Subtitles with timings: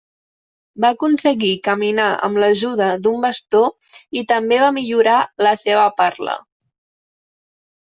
[0.85, 3.63] Va aconseguir caminar amb l'ajuda d'un bastó
[4.21, 6.37] i també va millorar la seva parla.